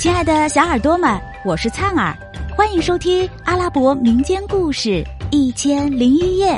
[0.00, 2.16] 亲爱的小耳朵们，我是灿儿，
[2.56, 4.88] 欢迎收听阿拉伯民间故事
[5.30, 6.52] 《一千零一夜》。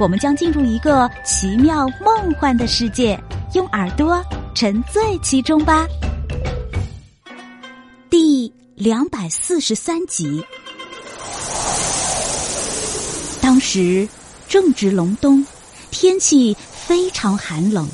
[0.00, 3.20] 我们将进入一个奇妙梦幻的世界，
[3.52, 4.24] 用耳朵
[4.54, 5.86] 沉醉其中吧。
[8.08, 10.42] 第两百四十三集。
[13.42, 14.08] 当时
[14.48, 15.44] 正值隆冬，
[15.90, 17.86] 天气非常寒冷。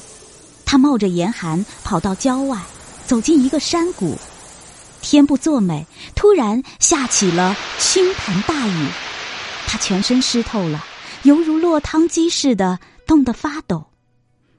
[0.65, 2.57] 他冒着严寒跑到郊外，
[3.05, 4.17] 走进一个山谷。
[5.03, 5.85] 天不作美，
[6.15, 8.87] 突然下起了倾盆大雨，
[9.67, 10.83] 他全身湿透了，
[11.25, 13.85] 犹如落汤鸡似的，冻得发抖。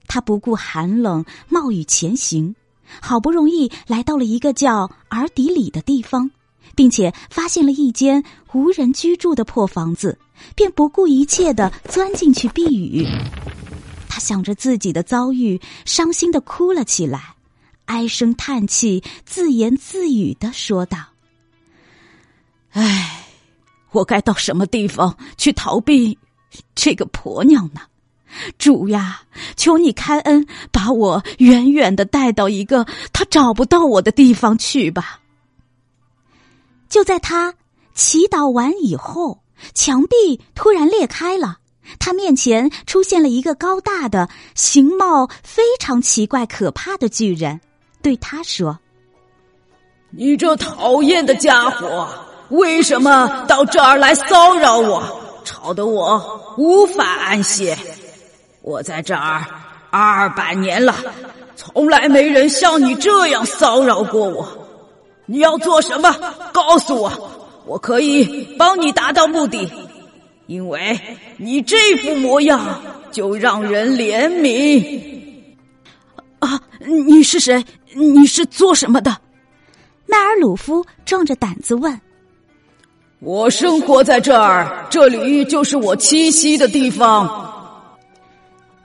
[0.07, 2.55] 他不顾寒冷，冒雨前行，
[2.99, 6.29] 好不容易来到了一个叫尔迪里的地方，
[6.75, 10.19] 并且发现了一间无人居住的破房子，
[10.55, 13.07] 便不顾一切的钻进去避雨。
[14.07, 17.33] 他想着自己的遭遇，伤心的哭了起来。
[17.85, 20.97] 唉声叹气，自言自语的说道
[22.71, 23.27] ：“唉，
[23.91, 26.17] 我该到什么地方去逃避
[26.73, 27.81] 这个婆娘呢？
[28.57, 29.23] 主呀，
[29.55, 35.19] 求你开恩，把我远远的带到一个他找不到我的地方去吧。”
[36.89, 37.53] 就在他
[37.93, 41.57] 祈祷完以后，墙壁突然裂开了，
[41.99, 47.59] 他面前出现了一个高大的、形貌非常奇怪、可怕的巨人。
[48.03, 48.77] 对他说
[50.11, 52.07] ：“你这讨厌的家伙，
[52.49, 55.01] 为什么到这儿来骚扰我，
[55.45, 57.77] 吵得我无法安歇？
[58.61, 59.45] 我在这儿
[59.89, 60.93] 二百年了，
[61.55, 64.45] 从来没人像你这样骚扰过我。
[65.25, 66.13] 你要做什么？
[66.51, 67.11] 告诉我，
[67.65, 69.71] 我可以帮你达到目的。
[70.47, 70.99] 因为
[71.37, 72.81] 你这副模样，
[73.13, 75.01] 就让人怜悯。”
[76.83, 77.63] 啊，你是谁？
[77.93, 79.17] 你是做什么的？
[80.05, 81.99] 麦尔鲁夫壮着胆子问。
[83.19, 87.25] 我生活在这儿，这里就是我栖息的地方。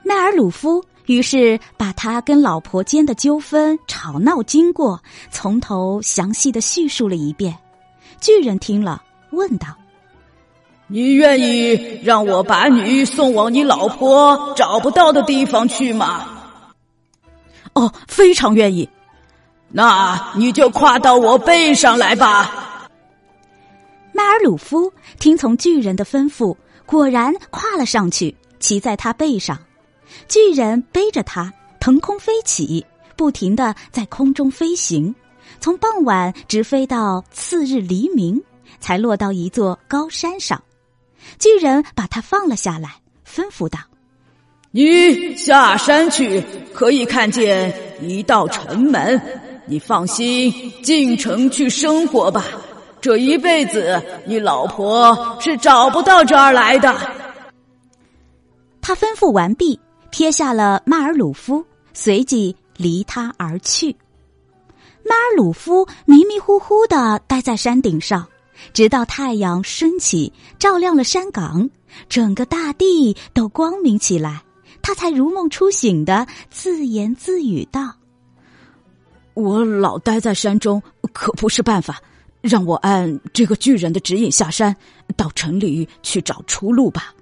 [0.01, 4.99] 麦尔鲁夫于是把他跟老婆间的纠纷、吵闹经过
[5.29, 7.55] 从头详细的叙述了一遍。
[8.21, 9.67] 巨人听了，问道
[10.87, 16.25] ：“你愿意让我把你送往你老婆找不到的地方去吗？”
[17.73, 18.89] 哦，非常愿意。
[19.69, 22.89] 那你就跨到我背上来吧。
[24.11, 29.57] 迈尔鲁夫听从巨人的吩咐，果然跨了上去，骑在他背上。
[30.27, 32.85] 巨人背着他腾空飞起，
[33.15, 35.13] 不停的在空中飞行，
[35.59, 38.41] 从傍晚直飞到次日黎明，
[38.79, 40.61] 才落到一座高山上。
[41.37, 43.79] 巨人把他放了下来，吩咐道。
[44.71, 46.43] 你下山去，
[46.73, 49.19] 可以看见一道城门。
[49.65, 50.53] 你放心
[50.83, 52.45] 进城去生活吧。
[53.01, 56.95] 这一辈子，你老婆是找不到这儿来的。
[58.79, 59.79] 他吩咐完毕，
[60.11, 63.95] 撇下了迈尔鲁夫，随即离他而去。
[65.03, 68.27] 迈尔鲁夫迷迷糊糊的待在山顶上，
[68.71, 71.67] 直到太阳升起，照亮了山岗，
[72.07, 74.43] 整个大地都光明起来。
[74.89, 77.93] 他才如梦初醒的自言自语道
[79.35, 80.81] ：“我老待在山中
[81.13, 82.01] 可不是办法，
[82.41, 84.75] 让我按这个巨人的指引下山，
[85.15, 87.13] 到城里去找出路吧。”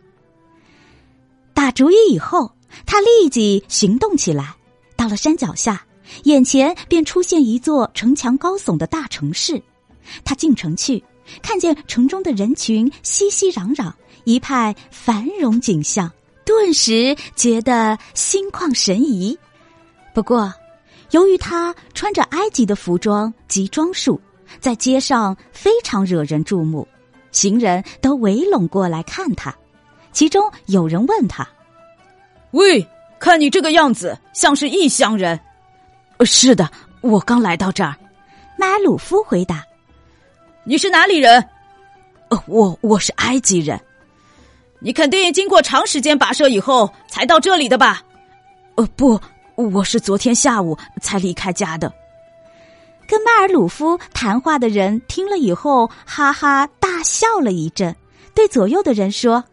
[1.54, 2.50] 打主意以后，
[2.86, 4.56] 他立即行动起来。
[4.96, 5.86] 到了山脚下，
[6.24, 9.62] 眼前便出现一座城墙高耸的大城市。
[10.24, 11.04] 他进城去，
[11.42, 13.92] 看见城中的人群熙熙攘攘，
[14.24, 16.10] 一派繁荣景象。
[16.48, 19.38] 顿时觉得心旷神怡。
[20.14, 20.52] 不过，
[21.12, 24.20] 由于他穿着埃及的服装及装束，
[24.62, 26.88] 在街上非常惹人注目，
[27.34, 29.54] 行人都围拢过来看他。
[30.14, 31.46] 其中有人问他
[32.52, 32.88] ：“喂，
[33.20, 35.38] 看你这个样子，像是异乡人。
[36.24, 36.72] ”“是的，
[37.02, 37.94] 我刚来到这儿。”
[38.58, 39.66] 麦鲁夫回答。
[40.64, 41.46] “你是哪里人
[42.30, 43.78] ？”“呃，我我是埃及人。”
[44.80, 48.04] 你肯定经过长时间跋涉以后才到这里的吧？
[48.76, 49.20] 呃，不，
[49.56, 51.92] 我是昨天下午才离开家的。
[53.08, 57.96] 跟迈尔鲁夫谈话的人听了以后，哈哈大笑了一阵，
[58.36, 59.44] 对左右的人说：“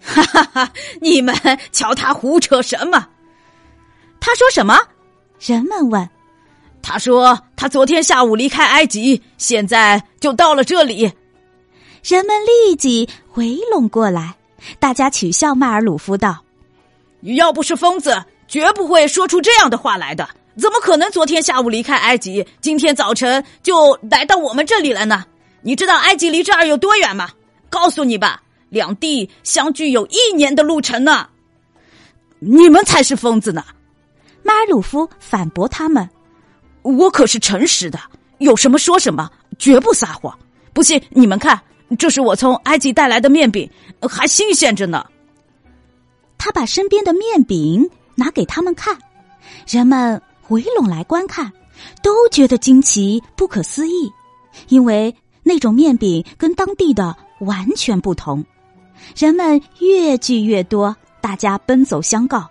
[0.00, 1.34] 哈 哈哈，你们
[1.72, 3.08] 瞧他胡扯什么？
[4.20, 4.78] 他说什么？”
[5.40, 6.08] 人们问。
[6.80, 11.10] 他说：“他昨天下午离开埃及，现在就到了这里。”
[12.04, 14.36] 人们立即围拢过来。
[14.78, 16.42] 大家取笑迈尔鲁夫道
[17.20, 20.28] ：“你要不是疯子，绝不会说出这样的话来的。
[20.56, 25.24] 怎么可能昨天下午离开埃及，今天早晨就来到我们这里了呢？
[25.62, 27.30] 你知道埃及离这儿有多远吗？
[27.70, 31.28] 告诉你吧，两地相距有一年的路程呢。
[32.38, 33.64] 你们才是疯子呢！
[34.42, 36.08] 马尔鲁夫反驳他们
[36.82, 37.98] ：“我可是诚实的，
[38.38, 40.38] 有什么说什么，绝不撒谎。
[40.72, 41.58] 不信你们看，
[41.98, 43.68] 这是我从埃及带来的面饼，
[44.00, 45.04] 还新鲜着呢。”
[46.38, 48.98] 他把身边的面饼拿给他们看，
[49.68, 51.52] 人们围拢来观看，
[52.02, 54.12] 都觉得惊奇不可思议，
[54.68, 58.44] 因为那种面饼跟当地的完全不同。
[59.16, 60.94] 人们越聚越多。
[61.20, 62.46] 大家奔走相告：“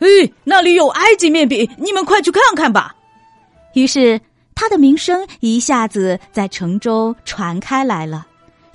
[0.00, 0.08] 哎，
[0.42, 2.96] 那里有埃及面饼，你们快去看看吧！”
[3.74, 4.20] 于是
[4.56, 8.26] 他的名声一下子在城中传开来了。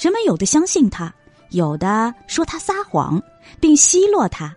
[0.04, 1.16] 人们有的相信他，
[1.52, 3.24] 有的说他撒谎，
[3.62, 4.54] 并奚落他。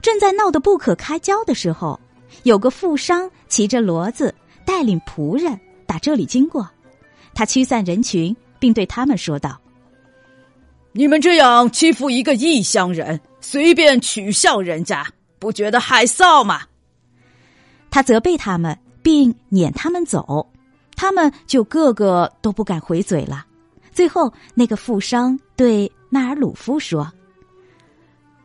[0.00, 2.00] 正在闹得不可开交的时候，
[2.42, 4.34] 有个富商骑着骡子，
[4.64, 5.56] 带领仆人
[5.86, 6.68] 打这里经过。
[7.32, 9.56] 他驱散人群，并对他们说道
[10.90, 15.06] ：“你们这样欺负一个异乡人！”随便取笑人家，
[15.38, 16.62] 不觉得害臊吗？
[17.88, 20.50] 他责备他们，并撵他们走，
[20.96, 23.46] 他们就个个都不敢回嘴了。
[23.92, 27.12] 最后，那个富商对纳尔鲁夫说：“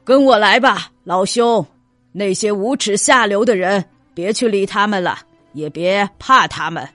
[0.04, 1.66] 跟我来吧，老兄。
[2.12, 3.84] 那些无耻下流的人，
[4.14, 5.20] 别去理他们了，
[5.54, 6.88] 也别怕他们。”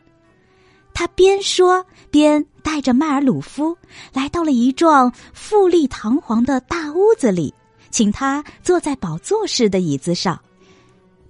[0.94, 3.76] 他边说边带着迈尔鲁夫
[4.12, 7.54] 来到了一幢富丽堂皇的大屋子里。
[7.90, 10.40] 请他坐在宝座式的椅子上，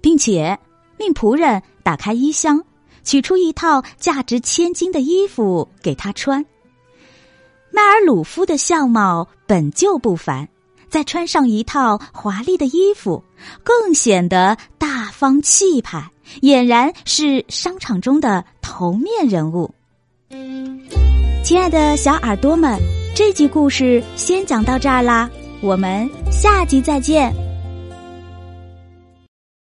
[0.01, 0.57] 并且
[0.97, 2.65] 命仆人打开衣箱，
[3.03, 6.45] 取出一套价值千金的衣服给他穿。
[7.73, 10.49] 迈尔鲁夫的相貌本就不凡，
[10.91, 13.25] 再穿上一套华丽的衣服，
[13.63, 16.11] 更显得大方气派，
[16.43, 19.75] 俨然是商场中的头面人物。
[21.43, 22.79] 亲爱的小耳朵们，
[23.17, 25.29] 这集故事先讲到这儿啦。
[25.61, 27.52] 我们下集再见。